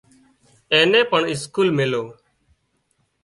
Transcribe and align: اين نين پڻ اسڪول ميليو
اين 0.71 0.85
نين 0.91 1.05
پڻ 1.11 1.21
اسڪول 1.33 1.67
ميليو 1.77 2.03